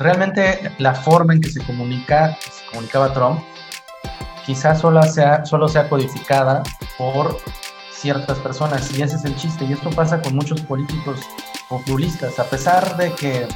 realmente 0.00 0.72
la 0.78 0.94
forma 0.94 1.34
en 1.34 1.40
que 1.40 1.50
se 1.50 1.62
comunica, 1.62 2.36
se 2.40 2.66
comunicaba 2.70 3.12
Trump, 3.12 3.40
quizás 4.44 4.80
solo 4.80 5.02
sea, 5.02 5.44
solo 5.44 5.68
sea 5.68 5.88
codificada 5.88 6.62
por 6.98 7.38
ciertas 7.92 8.38
personas 8.38 8.90
y 8.96 9.02
ese 9.02 9.16
es 9.16 9.24
el 9.26 9.36
chiste 9.36 9.66
y 9.66 9.74
esto 9.74 9.90
pasa 9.90 10.20
con 10.22 10.34
muchos 10.34 10.62
políticos 10.62 11.20
populistas. 11.68 12.38
A 12.38 12.44
pesar 12.44 12.96
de 12.96 13.12
que 13.12 13.46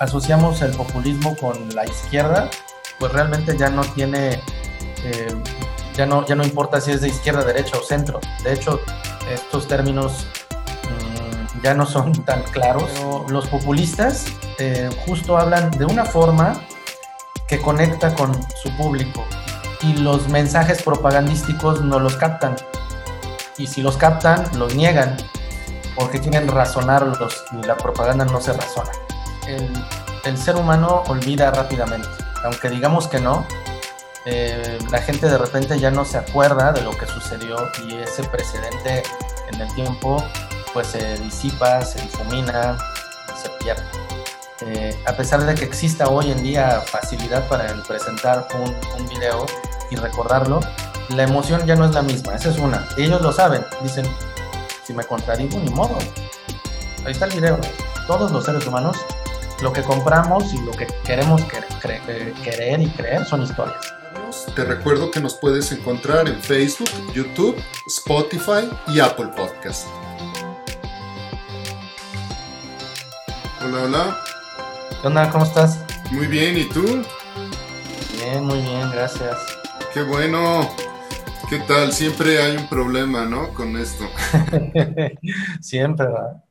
asociamos 0.00 0.62
el 0.62 0.72
populismo 0.72 1.36
con 1.36 1.68
la 1.74 1.84
izquierda 1.84 2.48
pues 2.98 3.12
realmente 3.12 3.56
ya 3.56 3.68
no 3.68 3.82
tiene 3.82 4.40
eh, 5.04 5.34
ya 5.94 6.06
no 6.06 6.26
ya 6.26 6.34
no 6.34 6.44
importa 6.44 6.80
si 6.80 6.92
es 6.92 7.02
de 7.02 7.08
izquierda 7.08 7.44
derecha 7.44 7.76
o 7.76 7.82
centro. 7.82 8.20
De 8.42 8.54
hecho 8.54 8.80
estos 9.30 9.68
términos 9.68 10.26
ya 11.62 11.74
no 11.74 11.86
son 11.86 12.12
tan 12.24 12.42
claros 12.44 12.90
los 13.28 13.46
populistas 13.48 14.26
eh, 14.58 14.90
justo 15.06 15.38
hablan 15.38 15.70
de 15.72 15.84
una 15.84 16.04
forma 16.04 16.60
que 17.48 17.60
conecta 17.60 18.14
con 18.14 18.34
su 18.62 18.70
público 18.76 19.24
y 19.82 19.94
los 19.94 20.28
mensajes 20.28 20.82
propagandísticos 20.82 21.82
no 21.82 21.98
los 21.98 22.16
captan 22.16 22.56
y 23.58 23.66
si 23.66 23.82
los 23.82 23.96
captan, 23.96 24.44
los 24.58 24.74
niegan, 24.74 25.16
porque 25.94 26.20
quieren 26.20 26.48
razonarlos 26.48 27.44
y 27.52 27.64
la 27.64 27.76
propaganda 27.76 28.24
no 28.24 28.40
se 28.40 28.52
razona. 28.52 28.90
El, 29.46 29.72
el 30.24 30.36
ser 30.36 30.56
humano 30.56 31.04
olvida 31.06 31.50
rápidamente, 31.50 32.08
aunque 32.44 32.68
digamos 32.68 33.08
que 33.08 33.20
no, 33.20 33.46
eh, 34.26 34.78
la 34.90 35.00
gente 35.00 35.28
de 35.28 35.38
repente 35.38 35.78
ya 35.78 35.90
no 35.90 36.04
se 36.04 36.18
acuerda 36.18 36.72
de 36.72 36.82
lo 36.82 36.90
que 36.90 37.06
sucedió 37.06 37.56
y 37.86 37.94
ese 37.94 38.24
precedente 38.24 39.04
en 39.52 39.60
el 39.60 39.72
tiempo 39.74 40.22
pues 40.76 40.88
se 40.88 41.16
disipa, 41.20 41.80
se 41.80 41.98
difumina, 42.02 42.76
se 43.42 43.48
pierde. 43.64 43.82
Eh, 44.60 44.94
a 45.06 45.16
pesar 45.16 45.42
de 45.46 45.54
que 45.54 45.64
exista 45.64 46.06
hoy 46.08 46.30
en 46.30 46.42
día 46.42 46.82
facilidad 46.82 47.48
para 47.48 47.82
presentar 47.84 48.46
un, 48.52 48.74
un 49.00 49.08
video 49.08 49.46
y 49.90 49.96
recordarlo, 49.96 50.60
la 51.08 51.22
emoción 51.22 51.64
ya 51.64 51.76
no 51.76 51.86
es 51.86 51.94
la 51.94 52.02
misma, 52.02 52.34
esa 52.34 52.50
es 52.50 52.58
una. 52.58 52.86
Ellos 52.98 53.22
lo 53.22 53.32
saben, 53.32 53.64
dicen, 53.82 54.04
si 54.84 54.92
me 54.92 55.02
contradigo, 55.04 55.58
ni 55.60 55.70
modo. 55.70 55.96
Ahí 57.06 57.12
está 57.12 57.24
el 57.24 57.32
video. 57.32 57.58
Todos 58.06 58.30
los 58.30 58.44
seres 58.44 58.66
humanos, 58.66 58.98
lo 59.62 59.72
que 59.72 59.82
compramos 59.82 60.52
y 60.52 60.60
lo 60.60 60.72
que 60.72 60.88
queremos 61.06 61.40
querer 62.44 62.82
y 62.82 62.88
creer 62.90 63.24
son 63.24 63.44
historias. 63.44 63.94
Te 64.54 64.62
recuerdo 64.62 65.10
que 65.10 65.20
nos 65.20 65.36
puedes 65.36 65.72
encontrar 65.72 66.28
en 66.28 66.38
Facebook, 66.42 66.90
YouTube, 67.14 67.56
Spotify 67.86 68.68
y 68.88 69.00
Apple 69.00 69.30
Podcast. 69.34 69.86
Hola, 73.66 73.82
hola. 73.82 74.16
¿Qué 75.00 75.08
onda? 75.08 75.28
¿Cómo 75.28 75.44
estás? 75.44 75.80
Muy 76.12 76.28
bien, 76.28 76.56
¿y 76.56 76.68
tú? 76.68 77.02
Bien, 78.12 78.44
muy 78.44 78.62
bien, 78.62 78.92
gracias. 78.92 79.36
Qué 79.92 80.02
bueno. 80.02 80.70
¿Qué 81.50 81.58
tal? 81.58 81.92
Siempre 81.92 82.40
hay 82.40 82.58
un 82.58 82.68
problema, 82.68 83.24
¿no? 83.24 83.48
Con 83.54 83.76
esto. 83.76 84.04
Siempre, 85.60 86.06
¿verdad? 86.06 86.44